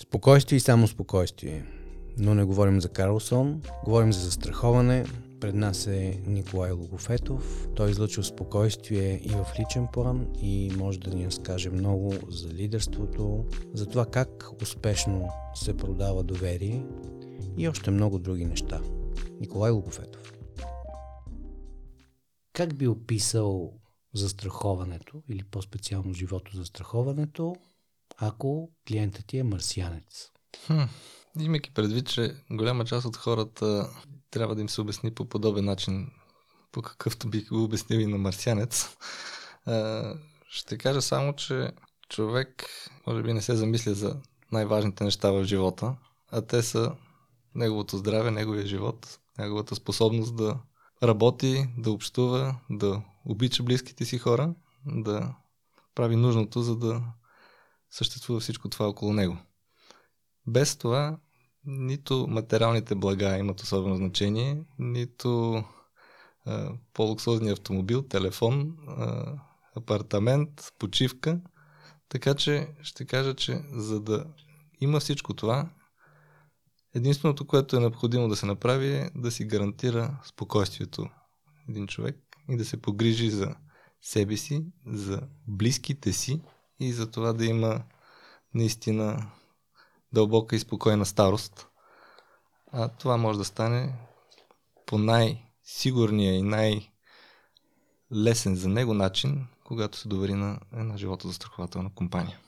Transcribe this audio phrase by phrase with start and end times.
[0.00, 1.64] Спокойствие и само спокойствие.
[2.18, 5.04] Но не говорим за Карлсон, говорим за застраховане.
[5.40, 7.68] Пред нас е Николай Логофетов.
[7.76, 13.44] Той излъчва спокойствие и в личен план и може да ни разкаже много за лидерството,
[13.74, 16.84] за това как успешно се продава доверие
[17.56, 18.80] и още много други неща.
[19.40, 20.32] Николай Логофетов.
[22.52, 23.72] Как би описал
[24.14, 27.56] застраховането или по-специално живото застраховането
[28.18, 30.30] ако клиентът ти е марсианец?
[30.66, 30.82] Хм.
[31.40, 33.90] Имайки предвид, че голяма част от хората
[34.30, 36.10] трябва да им се обясни по подобен начин,
[36.72, 38.96] по какъвто бих го обяснил и на марсианец,
[40.48, 41.70] ще кажа само, че
[42.08, 42.66] човек
[43.06, 44.16] може би не се замисля за
[44.52, 45.96] най-важните неща в живота,
[46.32, 46.96] а те са
[47.54, 50.58] неговото здраве, неговия живот, неговата способност да
[51.02, 54.54] работи, да общува, да обича близките си хора,
[54.86, 55.34] да
[55.94, 57.02] прави нужното, за да
[57.90, 59.38] съществува всичко това около него.
[60.46, 61.18] Без това
[61.64, 65.64] нито материалните блага имат особено значение, нито
[66.44, 69.34] а, по-луксозния автомобил, телефон, а,
[69.76, 71.40] апартамент, почивка.
[72.08, 74.24] Така че ще кажа, че за да
[74.80, 75.70] има всичко това,
[76.94, 81.06] единственото, което е необходимо да се направи е да си гарантира спокойствието
[81.68, 82.16] един човек
[82.48, 83.54] и да се погрижи за
[84.02, 86.42] себе си, за близките си
[86.80, 87.82] и за това да има
[88.54, 89.30] наистина
[90.12, 91.66] дълбока и спокойна старост.
[92.72, 93.94] А това може да стане
[94.86, 96.86] по най-сигурния и най-лесен
[98.56, 102.38] за него начин, когато се довери на една животозастрахователна компания.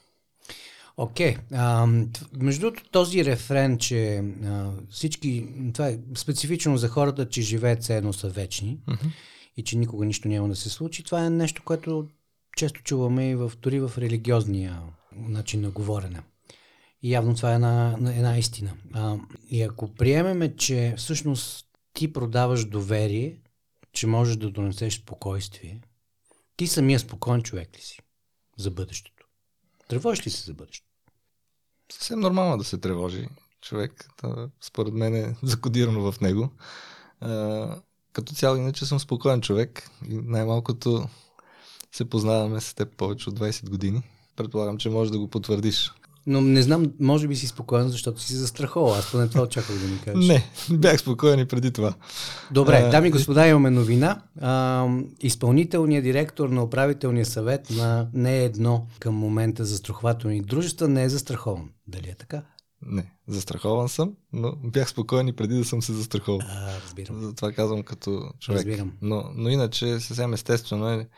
[0.97, 1.37] Окей.
[1.37, 2.41] Okay.
[2.41, 5.49] между другото, този рефрен, че а, всички.
[5.73, 9.13] Това е специфично за хората, че живеят все едно са вечни uh-huh.
[9.57, 11.05] и че никога нищо няма да се случи.
[11.05, 12.09] Това е нещо, което
[12.61, 16.23] често чуваме и в, дори в религиозния начин на говорене.
[17.03, 18.77] И явно това е една, една истина.
[18.93, 19.17] А,
[19.49, 23.39] и ако приемеме, че всъщност ти продаваш доверие,
[23.93, 25.81] че можеш да донесеш спокойствие,
[26.57, 28.01] ти самия спокоен човек ли си
[28.57, 29.27] за бъдещето?
[29.89, 30.91] Тревожиш ли се за бъдещето?
[31.93, 33.29] Съвсем нормално да се тревожи
[33.61, 34.09] човек.
[34.17, 36.51] Това, според мен е закодирано в него.
[37.21, 37.81] А,
[38.13, 41.09] като цяло иначе съм спокоен човек и най-малкото
[41.93, 44.03] се познаваме с теб повече от 20 години.
[44.37, 45.93] Предполагам, че можеш да го потвърдиш.
[46.27, 48.95] Но не знам, може би си спокоен, защото си застраховал.
[48.95, 50.29] Аз поне това очаквах да ми кажеш.
[50.29, 51.95] Не, бях спокоен и преди това.
[52.51, 54.23] Добре, дами и господа, имаме новина.
[54.41, 54.87] А,
[55.21, 61.09] изпълнителният директор на управителния съвет на не е едно към момента застрахователни дружества не е
[61.09, 61.69] застрахован.
[61.89, 62.43] Дали е така?
[62.87, 66.41] Не, застрахован съм, но бях спокоен и преди да съм се застраховал.
[66.49, 67.21] А, разбирам.
[67.21, 68.59] Затова казвам като човек.
[68.59, 68.93] Разбирам.
[69.03, 71.09] Но, но иначе съвсем естествено е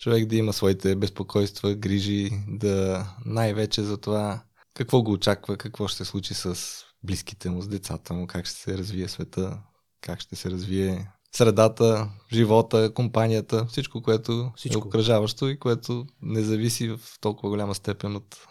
[0.00, 4.42] човек да има своите безпокойства, грижи, да най-вече за това
[4.74, 6.56] какво го очаква, какво ще се случи с
[7.02, 9.58] близките му, с децата му, как ще се развие света,
[10.00, 14.78] как ще се развие средата, живота, компанията, всичко, което е всичко.
[14.78, 18.46] е окръжаващо и което не зависи в толкова голяма степен от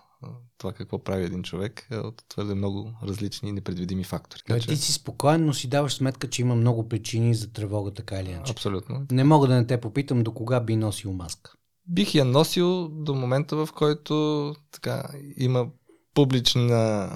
[0.58, 4.42] това какво прави един човек е от твърде много различни и непредвидими фактори.
[4.48, 8.20] Бе, ти си спокоен, но си даваш сметка, че има много причини за тревога, така
[8.20, 8.52] или иначе.
[8.52, 9.06] Абсолютно.
[9.12, 11.54] Не мога да не те попитам до кога би носил маска.
[11.88, 15.68] Бих я носил до момента, в който така, има
[16.14, 17.10] публична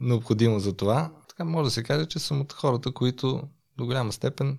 [0.00, 1.12] необходимост за това.
[1.28, 3.42] Така може да се каже, че съм от хората, които
[3.78, 4.58] до голяма степен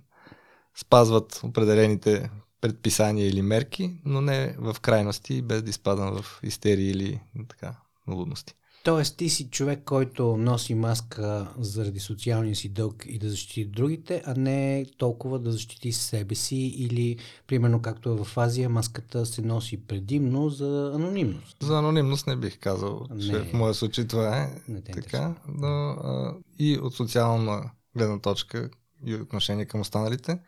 [0.75, 2.30] спазват определените
[2.62, 7.75] предписания или мерки, но не в крайности, без да изпадам в истерии или така
[8.07, 8.53] лудности.
[8.84, 14.23] Тоест, ти си човек, който носи маска заради социалния си дълг и да защити другите,
[14.25, 19.41] а не толкова да защити себе си или, примерно, както е в Азия, маската се
[19.41, 21.57] носи предимно за анонимност.
[21.62, 25.89] За анонимност не бих казал, не, че в моя случай това е не така, но
[25.89, 28.69] а, и от социална гледна точка
[29.06, 30.39] и отношение към останалите,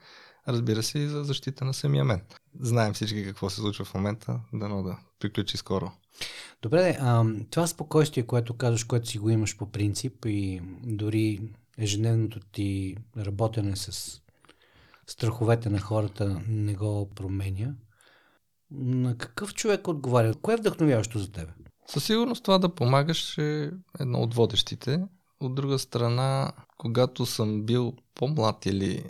[0.47, 2.22] разбира се и за защита на самия мен.
[2.60, 5.92] Знаем всички какво се случва в момента, дано да приключи скоро.
[6.62, 11.41] Добре, а, това спокойствие, което казваш, което си го имаш по принцип и дори
[11.78, 14.20] ежедневното ти работене с
[15.08, 17.73] страховете на хората не го променя.
[18.72, 20.35] На какъв човек отговаря?
[20.35, 21.52] Кое е вдъхновяващо за тебе?
[21.88, 25.02] Със сигурност това да помагаш е едно от водещите.
[25.40, 29.03] От друга страна, когато съм бил по-млад или е,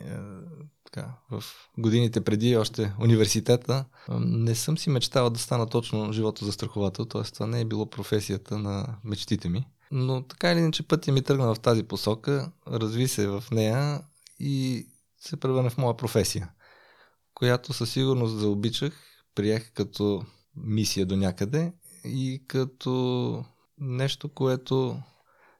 [0.91, 1.43] така, в
[1.77, 3.85] годините преди още университета,
[4.19, 7.23] не съм си мечтал да стана точно живото застраховател, т.е.
[7.23, 9.67] това не е било професията на мечтите ми.
[9.91, 14.01] Но така или иначе пътя ми тръгна в тази посока, разви се в нея
[14.39, 14.87] и
[15.19, 16.51] се превърна в моя професия,
[17.33, 18.93] която със сигурност заобичах,
[19.35, 20.25] приех като
[20.55, 21.73] мисия до някъде
[22.05, 23.45] и като
[23.77, 25.01] нещо, което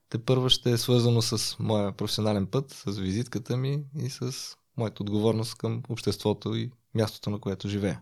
[0.10, 5.04] те първо ще е свързано с моя професионален път, с визитката ми и с моята
[5.04, 8.02] отговорност към обществото и мястото, на което живея.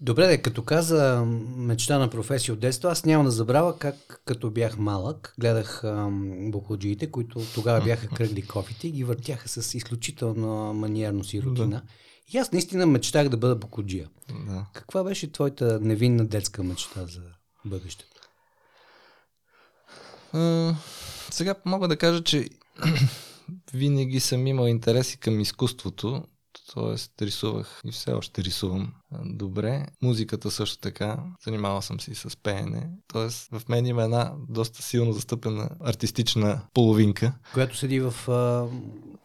[0.00, 1.24] Добре, де, като каза
[1.56, 5.82] мечта на професия от детство, аз няма да забравя как като бях малък, гледах
[6.50, 11.68] буходжиите, които тогава бяха кръгли кофите и ги въртяха с изключителна маниерност и рутина.
[11.68, 11.82] Да.
[12.32, 14.08] И аз наистина мечтах да бъда букоджия.
[14.46, 14.66] Да.
[14.72, 17.22] Каква беше твоята невинна детска мечта за
[17.64, 18.20] бъдещето?
[20.32, 20.74] А,
[21.30, 22.48] сега мога да кажа, че
[23.74, 26.24] винаги съм имал интереси към изкуството,
[26.74, 27.24] т.е.
[27.24, 28.92] рисувах и все още рисувам
[29.24, 29.86] добре.
[30.02, 31.18] Музиката също така.
[31.44, 32.90] Занимавал съм се и с пеене.
[33.12, 33.58] Т.е.
[33.58, 37.32] в мен има една доста силно застъпена артистична половинка.
[37.54, 38.66] Която седи в а,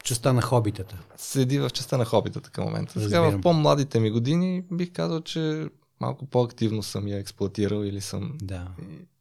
[0.03, 0.99] частта на хобитата.
[1.17, 3.01] Седи в частта на хобитата към момента.
[3.01, 5.69] Сега в по-младите ми години бих казал, че
[5.99, 8.67] малко по-активно съм я експлуатирал или съм да.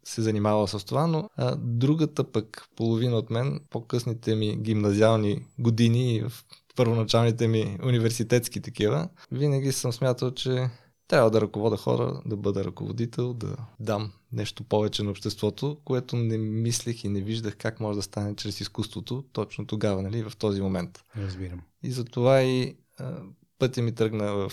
[0.04, 6.22] Се занимавал с това, но а, другата пък половина от мен, по-късните ми гимназиални години
[6.28, 6.32] в
[6.76, 10.70] първоначалните ми университетски такива, винаги съм смятал, че
[11.08, 16.38] трябва да ръковода хора, да бъда ръководител, да дам нещо повече на обществото, което не
[16.38, 20.62] мислех и не виждах как може да стане чрез изкуството точно тогава, нали, в този
[20.62, 21.04] момент.
[21.16, 21.60] Разбирам.
[21.82, 23.16] И затова и а,
[23.58, 24.52] пътя ми тръгна в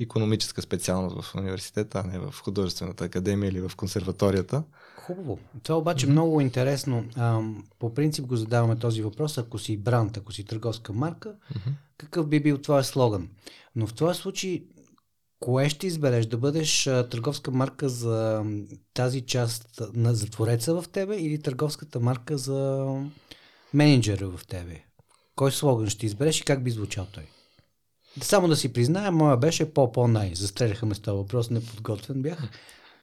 [0.00, 4.62] економическа специалност в университета, а не в художествената академия или в консерваторията.
[4.96, 5.38] Хубаво.
[5.62, 6.10] Това обаче mm-hmm.
[6.10, 7.04] много интересно.
[7.16, 7.40] А,
[7.78, 11.72] по принцип го задаваме този въпрос, ако си бранд, ако си търговска марка, mm-hmm.
[11.96, 13.28] какъв би бил твоя слоган?
[13.76, 14.64] Но в този случай,
[15.40, 16.26] кое ще избереш?
[16.26, 18.44] Да бъдеш а, търговска марка за
[18.94, 22.88] тази част на затвореца в тебе или търговската марка за
[23.74, 24.84] менеджера в тебе?
[25.36, 27.28] Кой слоган ще избереш и как би звучал той?
[28.22, 30.34] Само да си призная, моя беше по-по-най.
[30.34, 32.38] Застреляха ме с този въпрос, неподготвен бях.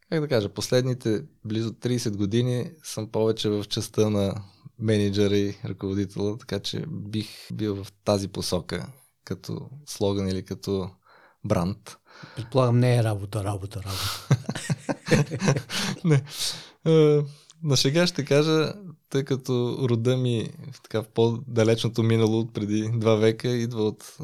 [0.09, 4.36] Как да кажа, последните близо 30 години съм повече в частта на
[4.80, 8.88] менеджера и ръководителя, така че бих бил в тази посока,
[9.24, 10.89] като слоган или като
[11.45, 11.98] бранд.
[12.36, 14.27] Предполагам, не е работа, работа, работа.
[16.04, 16.24] не.
[17.68, 18.74] На шега ще кажа,
[19.10, 20.50] тъй като рода ми
[20.84, 24.18] така, в по-далечното минало от преди два века идва от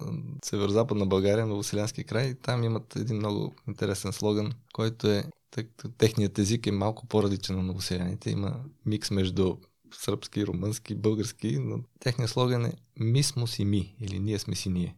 [0.45, 2.33] северо-западна България, Новоселянски край.
[2.41, 7.55] Там имат един много интересен слоган, който е тъй като техният език е малко по-различен
[7.55, 8.29] на новоселяните.
[8.29, 8.55] Има
[8.85, 9.55] микс между
[9.95, 14.95] сръбски, румънски, български, но техният слоган е «Ми си ми» или «Ние сме си ние».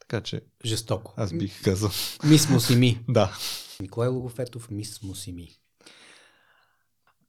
[0.00, 0.40] Така че...
[0.64, 1.14] Жестоко.
[1.16, 1.90] Аз бих казал.
[2.24, 3.04] Ми си ми.
[3.08, 3.38] да.
[3.80, 5.48] Николай Логофетов, ми си ми.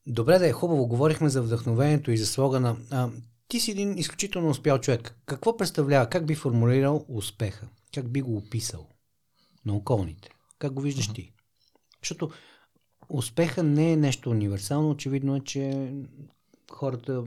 [0.07, 2.77] Добре да е хубаво, говорихме за вдъхновението и за слогана.
[2.91, 3.09] А,
[3.47, 5.15] ти си един изключително успял човек.
[5.25, 7.67] Какво представлява, как би формулирал успеха?
[7.93, 8.87] Как би го описал
[9.65, 10.29] на околните?
[10.59, 11.33] Как го виждаш ти?
[12.03, 12.31] Защото
[13.09, 14.89] успеха не е нещо универсално.
[14.89, 15.93] Очевидно е, че
[16.71, 17.23] хората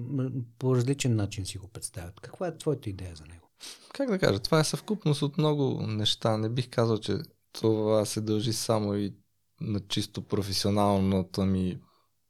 [0.58, 2.20] по различен начин си го представят.
[2.20, 3.50] Каква е твоята идея за него?
[3.92, 6.36] Как да кажа, това е съвкупност от много неща.
[6.36, 7.18] Не бих казал, че
[7.52, 9.14] това се дължи само и
[9.60, 11.78] на чисто професионалната ми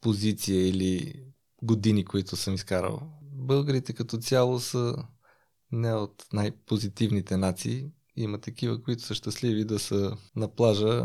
[0.05, 1.15] позиция или
[1.63, 3.01] години, които съм изкарал.
[3.23, 4.97] Българите като цяло са
[5.73, 7.87] не от най-позитивните нации.
[8.17, 11.05] Има такива, които са щастливи да са на плажа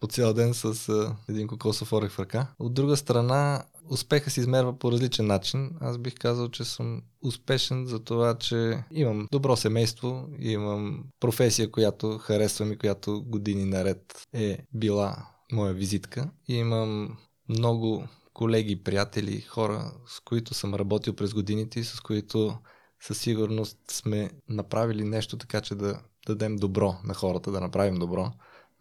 [0.00, 0.90] по цял ден с
[1.28, 2.54] един кокосов орех в ръка.
[2.58, 5.70] От друга страна, успеха се измерва по различен начин.
[5.80, 12.18] Аз бих казал, че съм успешен за това, че имам добро семейство, имам професия, която
[12.18, 16.30] харесвам и която години наред е била моя визитка.
[16.48, 18.04] Имам много
[18.38, 22.58] колеги, приятели, хора, с които съм работил през годините и с които
[23.00, 28.32] със сигурност сме направили нещо така, че да дадем добро на хората, да направим добро.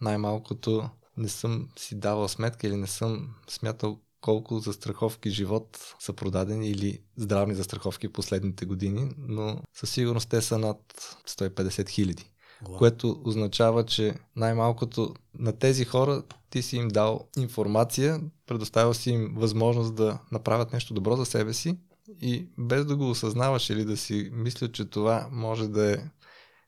[0.01, 6.69] Най-малкото не съм си давал сметка или не съм смятал колко застраховки живот са продадени
[6.69, 10.79] или здравни застраховки последните години, но със сигурност те са над
[11.27, 12.31] 150 хиляди.
[12.63, 12.77] Wow.
[12.77, 19.33] Което означава, че най-малкото на тези хора ти си им дал информация, предоставил си им
[19.35, 21.77] възможност да направят нещо добро за себе си
[22.21, 25.97] и без да го осъзнаваш или да си мисля, че това може да е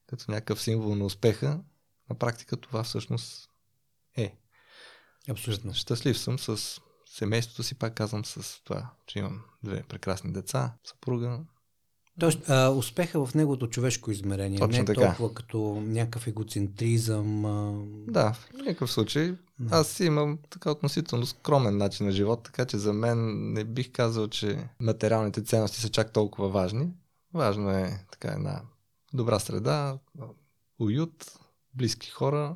[0.07, 1.59] като някакъв символ на успеха,
[2.09, 3.49] на практика това всъщност
[4.17, 4.35] е.
[5.29, 5.73] Абсолютно.
[5.73, 11.39] Щастлив съм с семейството си, пак казвам с това, че имам две прекрасни деца, съпруга.
[12.19, 15.05] Тоест, а, успеха в неговото човешко измерение, Точно не така.
[15.05, 17.45] толкова като някакъв егоцентризъм.
[17.45, 17.83] А...
[18.11, 19.35] Да, в никакъв случай.
[19.59, 19.75] Да.
[19.77, 24.27] Аз имам така относително скромен начин на живот, така че за мен не бих казал,
[24.27, 26.87] че материалните ценности са чак толкова важни.
[27.33, 28.61] Важно е така една
[29.13, 29.97] добра среда,
[30.79, 31.39] уют,
[31.73, 32.55] близки хора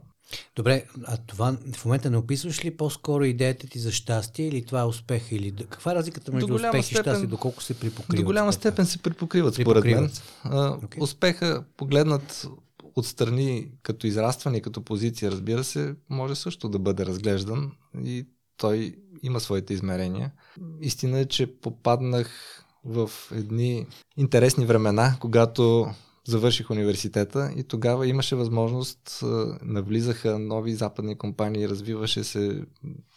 [0.55, 4.81] Добре, а това в момента не описваш ли по-скоро идеята ти за щастие или това
[4.81, 5.31] е успех?
[5.31, 5.55] Или...
[5.55, 8.15] Каква е разликата между успех степен, и щастие, доколко се припокриват?
[8.15, 10.09] До голяма степен се припокриват, според мен.
[10.45, 11.01] Okay.
[11.01, 12.47] Успеха, погледнат
[12.95, 17.71] отстрани като израстване като позиция, разбира се, може също да бъде разглеждан
[18.03, 18.27] и
[18.57, 20.31] той има своите измерения.
[20.81, 23.87] Истина е, че попаднах в едни
[24.17, 25.87] интересни времена, когато
[26.27, 29.23] завърших университета и тогава имаше възможност,
[29.61, 32.65] навлизаха нови западни компании, развиваше се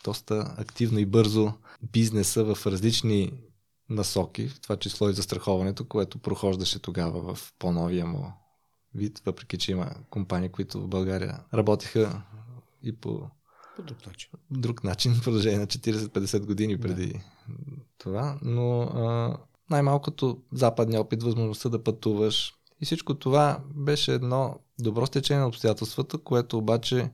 [0.05, 1.53] доста активно и бързо
[1.93, 3.33] бизнеса в различни
[3.91, 8.33] насоки, в това число и застраховането, което прохождаше тогава в по-новия му
[8.95, 12.23] вид, въпреки че има компании, които в България работиха
[12.83, 13.31] и по,
[13.77, 14.31] по друг начин.
[14.51, 17.21] Друг начин, в продължение на 40-50 години преди да.
[17.99, 19.37] това, но а,
[19.71, 26.19] най-малкото западния опит, възможността да пътуваш, и всичко това беше едно добро стечение на обстоятелствата,
[26.19, 27.11] което обаче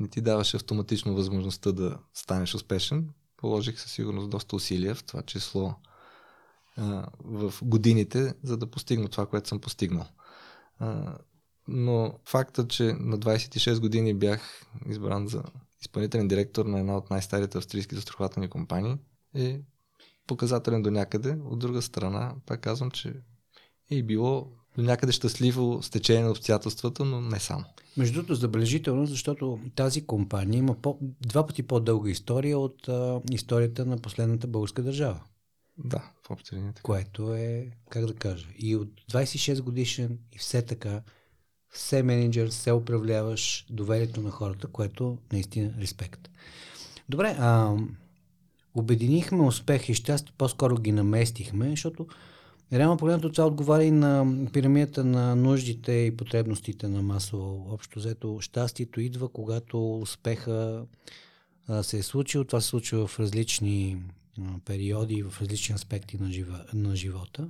[0.00, 3.08] не ти даваше автоматично възможността да станеш успешен.
[3.36, 5.74] Положих със сигурност доста усилия, в това число
[6.76, 10.06] а, в годините, за да постигна това, което съм постигнал.
[10.78, 11.18] А,
[11.68, 15.42] но факта, че на 26 години бях избран за
[15.80, 18.96] изпълнителен директор на една от най-старите австрийски застрахователни компании
[19.34, 19.60] е
[20.26, 21.38] показателен до някъде.
[21.44, 23.14] От друга страна, пак казвам, че
[23.90, 27.64] е било до някъде щастливо стечение на обстоятелствата, но не само.
[27.96, 33.84] Между другото, забележително, защото тази компания има по, два пъти по-дълга история от а, историята
[33.84, 35.20] на последната българска държава.
[35.78, 36.72] Да, в общи линии.
[36.82, 41.02] Което е, как да кажа, и от 26 годишен и все така,
[41.70, 46.30] все менеджер, все управляваш доверието на хората, което наистина респект.
[47.08, 47.76] Добре, а,
[48.74, 52.06] обединихме успех и щастие, по-скоро ги наместихме, защото
[52.72, 58.38] Реално погледнато това отговаря и на пирамидата на нуждите и потребностите на масово общо взето.
[58.40, 60.84] Щастието идва, когато успеха
[61.68, 62.44] а, се е случил.
[62.44, 63.96] Това се случва в различни
[64.40, 67.48] а, периоди, в различни аспекти на, жива, на живота.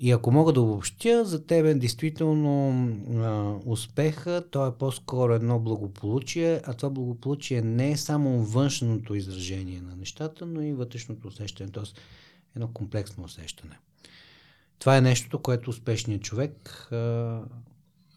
[0.00, 2.70] И ако мога да обобщя, за тебе действително
[3.16, 9.80] а, успеха, то е по-скоро едно благополучие, а това благополучие не е само външното изражение
[9.80, 11.70] на нещата, но и вътрешното усещане.
[11.70, 12.00] Тоест,
[12.56, 13.78] едно комплексно усещане.
[14.78, 17.40] Това е нещото, което успешният човек а,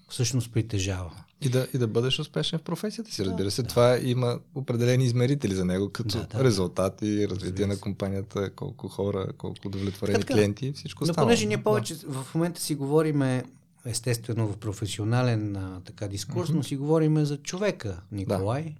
[0.10, 1.12] всъщност притежава.
[1.42, 3.62] И да, и да бъдеш успешен в професията си, разбира се.
[3.62, 3.68] Да.
[3.68, 9.27] Това има определени измерители за него, като да, да, резултати, развитие на компанията, колко хора,
[9.38, 11.25] колко удовлетворени така, клиенти, всичко но става.
[11.25, 12.12] Но понеже ние повече да.
[12.12, 13.44] в момента си говориме
[13.86, 16.54] естествено в професионален а, така дискурс, mm-hmm.
[16.54, 18.63] но си говориме за човека, Николай.
[18.63, 18.72] Да.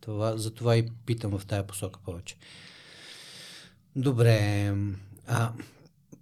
[0.00, 2.36] Това, за това и питам в тая посока повече.
[3.98, 4.74] Добре.
[5.26, 5.52] А,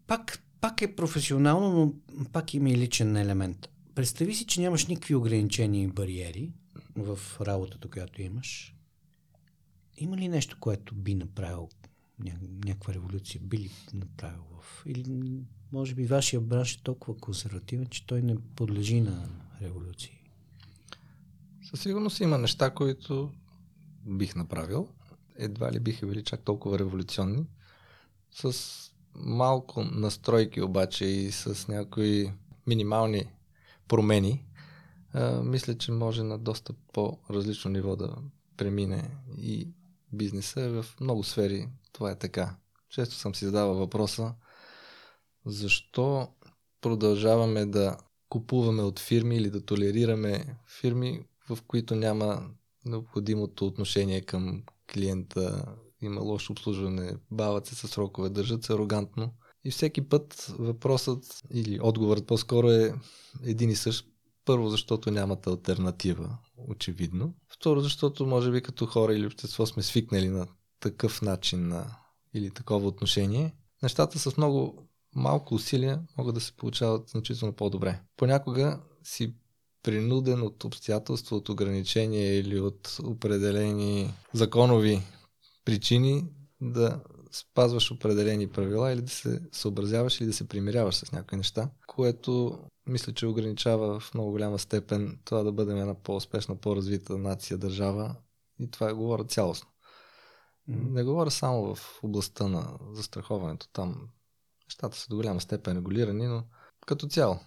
[0.06, 3.68] пак, пак е професионално, но пак има и личен елемент.
[3.95, 6.52] Представи си, че нямаш никакви ограничения и бариери
[6.97, 8.75] в работата, която имаш.
[9.97, 11.68] Има ли нещо, което би направил
[12.23, 14.83] ня- някаква революция, би ли направил в...
[14.87, 15.04] Или
[15.73, 19.28] може би вашия бранш е толкова консервативен, че той не подлежи на
[19.62, 20.30] революции?
[21.71, 23.33] Със сигурност има неща, които
[24.06, 24.88] бих направил.
[25.38, 27.47] Едва ли биха били чак толкова революционни.
[28.43, 28.52] С
[29.14, 32.33] малко настройки обаче и с някои
[32.66, 33.33] минимални
[33.88, 34.45] промени,
[35.12, 38.16] а, мисля, че може на доста по-различно ниво да
[38.57, 39.69] премине и
[40.12, 40.83] бизнеса.
[40.83, 42.57] В много сфери това е така.
[42.88, 44.35] Често съм си задавал въпроса,
[45.47, 46.28] защо
[46.81, 47.97] продължаваме да
[48.28, 52.50] купуваме от фирми или да толерираме фирми, в които няма
[52.85, 54.62] необходимото отношение към
[54.93, 59.33] клиента, има лошо обслужване, бават се с срокове, държат се арогантно.
[59.65, 62.95] И всеки път въпросът или отговорът по-скоро е
[63.45, 64.07] един и същ.
[64.45, 66.38] Първо, защото нямат альтернатива,
[66.69, 67.35] очевидно.
[67.49, 70.47] Второ, защото може би като хора или общество сме свикнали на
[70.81, 71.97] такъв начин на,
[72.35, 73.55] или такова отношение.
[73.83, 78.00] Нещата с много малко усилия могат да се получават значително по-добре.
[78.17, 79.35] Понякога си
[79.83, 85.03] принуден от обстоятелства, от ограничения или от определени законови
[85.67, 86.25] причини
[86.61, 87.01] да
[87.33, 92.59] спазваш определени правила или да се съобразяваш или да се примиряваш с някои неща, което
[92.87, 98.17] мисля, че ограничава в много голяма степен това да бъдем една по-успешна, по-развита нация, държава
[98.61, 99.71] и това говоря цялостно.
[100.71, 100.93] Mm-hmm.
[100.93, 103.69] Не говоря само в областта на застраховането.
[103.73, 104.09] Там
[104.69, 106.45] нещата са до голяма степен регулирани, но
[106.87, 107.39] като цяло.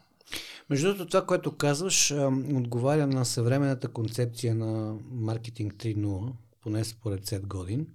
[0.70, 2.12] Между другото, това, което казваш,
[2.56, 7.88] отговаря на съвременната концепция на маркетинг 3.0, поне според Сет Годин,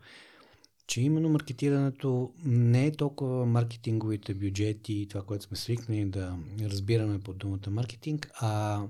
[0.87, 7.21] че именно маркетирането не е толкова маркетинговите бюджети и това, което сме свикнали да разбираме
[7.21, 8.83] под думата маркетинг, а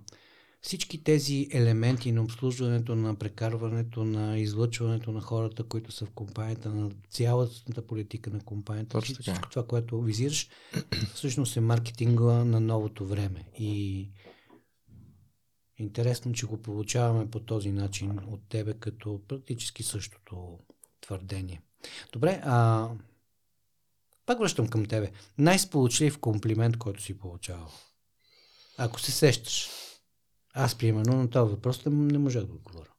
[0.65, 6.71] всички тези елементи на обслужването, на прекарването, на излъчването на хората, които са в компанията,
[6.71, 10.49] на цялата политика на компанията, Точно всичко това, което визираш,
[11.15, 13.45] всъщност е маркетинга на новото време.
[13.59, 14.09] И
[15.79, 20.59] интересно, че го получаваме по този начин от тебе, като практически същото
[21.01, 21.63] твърдение.
[22.13, 22.89] Добре, а
[24.27, 25.13] пак връщам към тебе.
[25.39, 27.71] Най-сполучлив комплимент, който си получавал.
[28.79, 29.69] Ако се сещаш.
[30.55, 32.91] Аз, примерно, на този въпрос не, не можа да отговоря.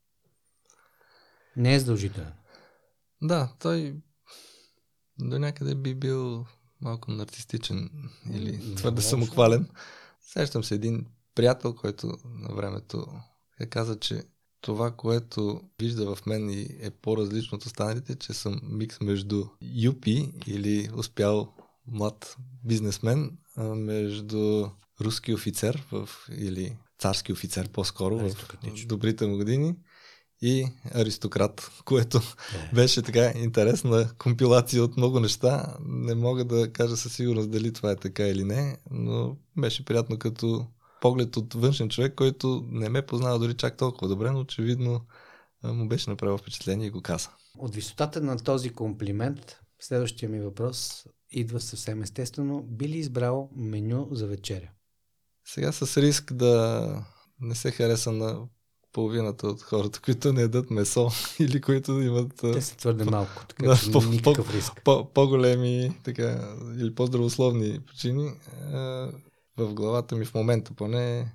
[1.57, 2.33] Не е задължителен.
[3.21, 3.95] Да, той
[5.19, 6.45] до някъде би бил
[6.81, 7.89] малко нарцистичен
[8.33, 9.09] или твърде лошо.
[9.09, 9.69] самохвален.
[10.21, 11.05] Сещам се един
[11.35, 13.07] приятел, който на времето
[13.59, 14.23] е каза, че
[14.61, 20.31] това, което вижда в мен и е по-различно от останалите, че съм микс между юпи
[20.47, 21.53] или успял
[21.87, 24.69] млад бизнесмен, между
[25.01, 28.47] руски офицер в, или царски офицер по-скоро в
[28.87, 29.75] добрите му години
[30.41, 32.21] и аристократ, което Е.
[32.75, 35.77] беше така интересна компилация от много неща.
[35.85, 40.19] Не мога да кажа със сигурност дали това е така или не, но беше приятно
[40.19, 40.67] като
[41.05, 45.01] поглед от външен човек, който не ме познава дори чак толкова добре, но очевидно
[45.63, 47.29] му беше направил впечатление и го каза.
[47.57, 52.61] От висотата на този комплимент, следващия ми въпрос идва съвсем естествено.
[52.61, 54.69] Би ли избрал меню за вечеря?
[55.47, 57.05] Сега с риск да
[57.39, 58.39] не се хареса на
[58.91, 61.09] половината от хората, които не ядат месо
[61.39, 64.81] или които имат Те са твърде малко, така Да, че по- никакъв риск.
[64.83, 68.31] по- по-големи така, или по-здравословни причини.
[69.57, 71.27] В главата ми в момента поне е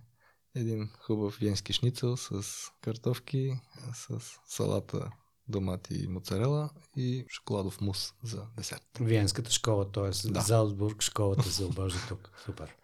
[0.55, 2.43] един хубав венски шницел с
[2.81, 3.53] картофки,
[3.95, 5.11] с салата,
[5.49, 8.99] домати и моцарела и шоколадов мус за десерт.
[9.01, 10.29] Виенската школа, т.е.
[10.29, 10.41] Да.
[10.41, 12.31] Залцбург, школата се обажда тук.
[12.45, 12.77] Супер.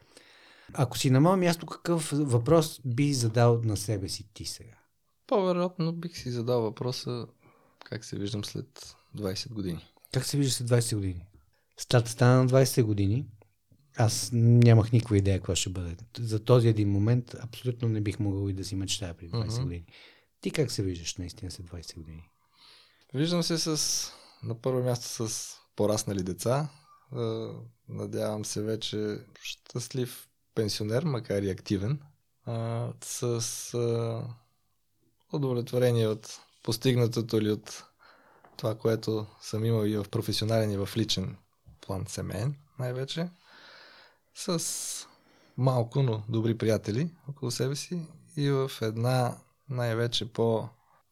[0.72, 4.78] Ако си на мое място, какъв въпрос би задал на себе си ти сега?
[5.26, 7.26] По-вероятно бих си задал въпроса
[7.84, 9.86] как се виждам след 20 години.
[10.12, 11.26] Как се вижда след 20 години?
[11.76, 13.26] Старт стана на 20 години.
[13.96, 15.96] Аз нямах никаква идея какво ще бъде.
[16.18, 19.62] За този един момент абсолютно не бих могъл и да си мечтая преди 20 Мгм.
[19.62, 19.84] години.
[20.40, 22.30] Ти как се виждаш наистина след 20 години?
[23.14, 26.68] Виждам се с, на първо място с пораснали деца.
[27.12, 27.16] Е,
[27.88, 32.00] Надявам се вече щастлив пенсионер, макар и активен.
[32.44, 33.24] А, с
[33.74, 34.22] а,
[35.32, 37.84] удовлетворение от постигнатото или от
[38.56, 41.36] това, което съм имал и в професионален и в личен
[41.80, 43.28] план семейен, най-вече.
[44.38, 45.06] С
[45.56, 49.36] малко, но добри приятели около себе си и в една
[49.68, 50.68] най-вече по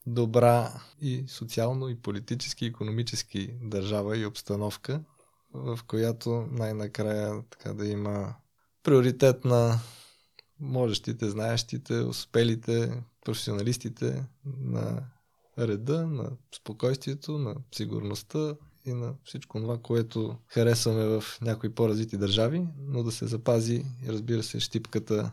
[0.06, 5.00] добра и социално, и политически, и економически държава и обстановка,
[5.52, 8.34] в която най-накрая така да има
[8.82, 9.80] приоритет на
[10.60, 15.02] можещите, знаещите, успелите, професионалистите на
[15.58, 22.66] реда, на спокойствието, на сигурността и на всичко това, което харесваме в някои по-развити държави,
[22.78, 25.32] но да се запази, разбира се, щипката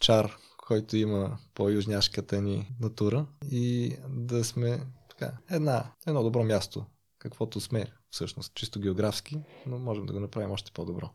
[0.00, 6.86] чар, който има по-южняшката ни натура и да сме така, една, едно добро място,
[7.18, 11.10] каквото сме всъщност, чисто географски, но можем да го направим още по-добро.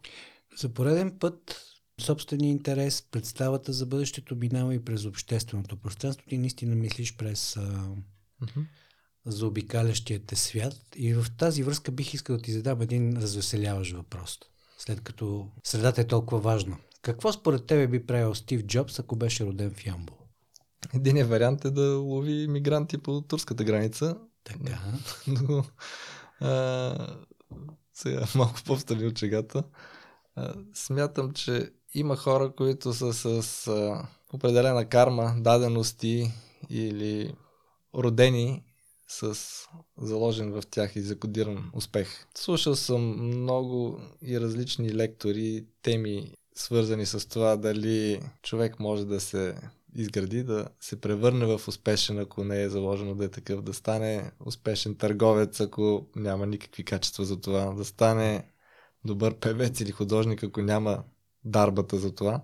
[0.58, 1.62] За пореден път
[2.02, 6.26] собствения интерес, представата за бъдещето минава и през общественото пространство.
[6.30, 7.96] Ти наистина мислиш през а,
[9.26, 10.76] заобикалящия те свят.
[10.96, 14.40] И в тази връзка бих искал да ти задам един развеселяващ въпрос.
[14.78, 16.78] След като средата е толкова важна.
[17.02, 20.18] Какво според тебе би правил Стив Джобс, ако беше роден в Ямбол?
[20.94, 24.80] Единият вариант е да лови мигранти по турската граница, Така.
[25.28, 25.64] но
[26.40, 27.18] а,
[27.94, 29.64] сега малко по-встрани от чегата.
[30.36, 36.32] А, смятам, че има хора, които са с а, определена карма, дадености
[36.70, 37.34] или
[37.96, 38.64] родени
[39.12, 39.38] с
[39.98, 42.26] заложен в тях и закодиран успех.
[42.38, 49.56] Слушал съм много и различни лектори, теми свързани с това дали човек може да се
[49.96, 54.32] изгради, да се превърне в успешен, ако не е заложено да е такъв, да стане
[54.46, 58.52] успешен търговец, ако няма никакви качества за това, да стане
[59.06, 61.04] добър певец или художник, ако няма
[61.44, 62.42] дарбата за това.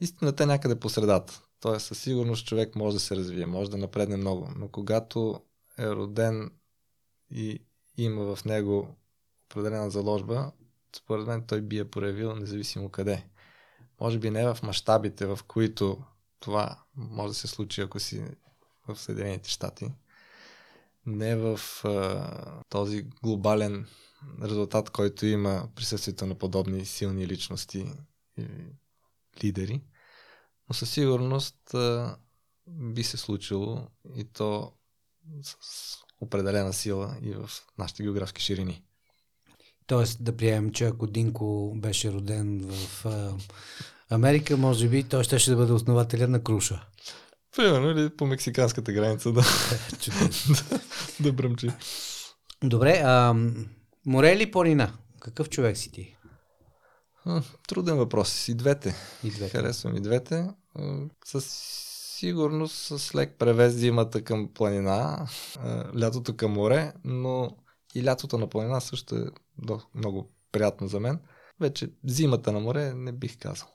[0.00, 1.43] Истината е някъде по средата.
[1.64, 5.40] Тоест, със сигурност човек може да се развие, може да напредне много, но когато
[5.78, 6.50] е роден
[7.30, 7.62] и
[7.96, 8.96] има в него
[9.46, 10.52] определена заложба,
[10.96, 13.26] според мен той би я проявил независимо къде.
[14.00, 16.02] Може би не в мащабите, в които
[16.40, 18.24] това може да се случи, ако си
[18.88, 19.92] в Съединените щати.
[21.06, 23.86] Не в а, този глобален
[24.42, 27.86] резултат, който има присъствието на подобни силни личности
[28.38, 28.46] и
[29.44, 29.82] лидери.
[30.68, 32.16] Но със сигурност а,
[32.66, 34.72] би се случило и то
[35.42, 35.56] с
[36.20, 38.82] определена сила и в нашите географски ширини.
[39.86, 43.32] Тоест да приемем, че ако Динко беше роден в а,
[44.10, 46.86] Америка, може би той ще, ще да бъде основателя на Круша.
[47.56, 49.40] Примерно или по мексиканската граница да,
[50.48, 50.80] да,
[51.20, 51.70] да бръмчи.
[52.62, 53.34] Добре, а,
[54.06, 54.92] море или планина?
[55.20, 56.16] Какъв човек си ти?
[57.68, 58.48] Труден въпрос.
[58.48, 58.94] И двете.
[59.24, 59.58] И двете.
[59.58, 60.48] Харесвам и двете.
[61.24, 61.44] Със
[62.18, 65.28] сигурност с лек превез зимата към планина,
[66.00, 67.56] лятото към море, но
[67.94, 69.24] и лятото на планина също е
[69.94, 71.18] много приятно за мен.
[71.60, 73.68] Вече зимата на море не бих казал.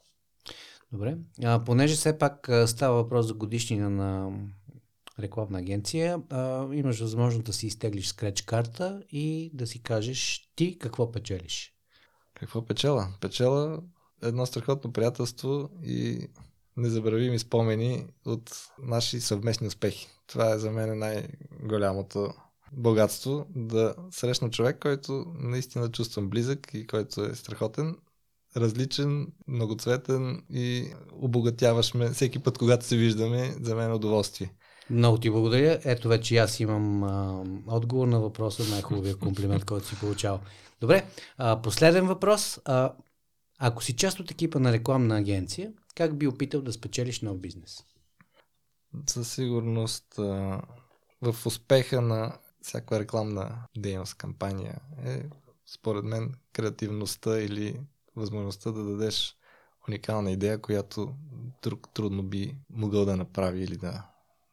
[0.92, 1.18] Добре.
[1.44, 4.32] А, понеже все пак става въпрос за годишнина на
[5.20, 10.80] рекламна агенция, а, имаш възможност да си изтеглиш скреч карта и да си кажеш ти
[10.80, 11.79] какво печелиш.
[12.39, 13.08] Какво печела?
[13.21, 13.82] Печела
[14.23, 16.28] едно страхотно приятелство и
[16.78, 18.52] незабравими спомени от
[18.84, 20.08] наши съвместни успехи.
[20.28, 22.34] Това е за мен най-голямото
[22.71, 27.95] богатство да срещна човек, който наистина чувствам близък и който е страхотен,
[28.58, 34.54] различен, многоцветен и обогатяваш ме всеки път, когато се виждаме, за мен е удоволствие.
[34.89, 35.80] Много ти благодаря.
[35.84, 40.39] Ето вече аз имам а, отговор на въпроса, най-хубавия комплимент, който си получавал.
[40.82, 41.06] Добре,
[41.38, 42.60] а, последен въпрос.
[42.65, 42.93] А,
[43.60, 47.84] ако си част от екипа на рекламна агенция, как би опитал да спечелиш нов бизнес?
[49.08, 50.62] Със сигурност а,
[51.21, 55.23] в успеха на всяка рекламна дейност, кампания е
[55.73, 57.80] според мен креативността или
[58.15, 59.36] възможността да дадеш
[59.88, 61.15] уникална идея, която
[61.63, 64.04] друг трудно би могъл да направи или да,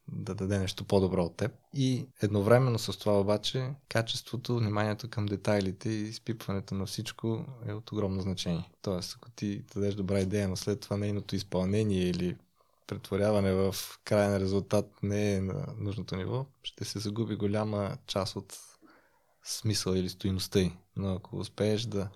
[0.09, 1.53] да даде нещо по-добро от теб.
[1.75, 7.93] И едновременно с това обаче качеството, вниманието към детайлите и изпипването на всичко е от
[7.93, 8.71] огромно значение.
[8.83, 12.37] Тоест, ако ти дадеш добра идея, но след това нейното изпълнение или
[12.87, 18.59] претворяване в крайен резултат не е на нужното ниво, ще се загуби голяма част от
[19.45, 20.73] смисъл или стоиността й.
[20.97, 22.09] Но ако успееш да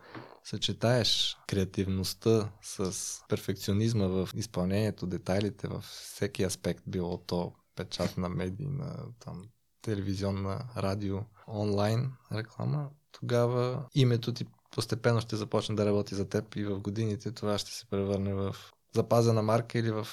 [0.45, 2.95] съчетаеш креативността с
[3.29, 9.45] перфекционизма в изпълнението, детайлите във всеки аспект, било то печатна медийна, там,
[9.83, 16.65] телевизионна, радио, онлайн реклама, тогава името ти постепенно ще започне да работи за теб и
[16.65, 18.57] в годините това ще се превърне в
[18.95, 20.07] запазена марка или в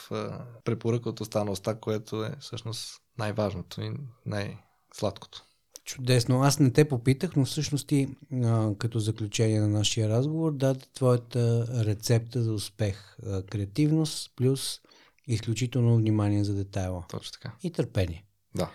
[0.64, 3.94] препоръка от останалостта, което е всъщност най-важното и
[4.26, 5.44] най-сладкото.
[5.84, 6.44] Чудесно.
[6.44, 11.68] Аз не те попитах, но всъщност ти а, като заключение на нашия разговор даде твоята
[11.86, 13.18] рецепта за успех.
[13.26, 14.80] А, креативност плюс
[15.28, 17.04] изключително внимание за детайла.
[17.10, 17.56] Точно така.
[17.64, 18.26] И търпение.
[18.56, 18.70] Да.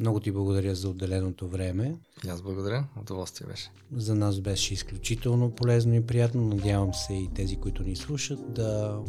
[0.00, 1.96] Много ти благодаря за отделеното време.
[2.26, 2.86] И аз благодаря.
[3.00, 3.70] Удоволствие беше.
[3.92, 6.42] За нас беше изключително полезно и приятно.
[6.42, 9.00] Надявам се и тези, които ни слушат, да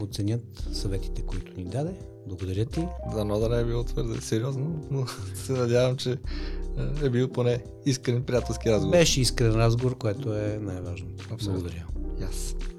[0.00, 1.98] оценят съветите, които ни даде.
[2.26, 2.86] Благодаря ти.
[3.14, 6.18] Дано да не е било твърде сериозно, но се надявам, че
[7.02, 8.96] е бил поне искрен приятелски разговор.
[8.96, 11.28] Беше искрен разговор, което е най-важното.
[11.44, 11.86] Благодаря.
[12.18, 12.73] Yes.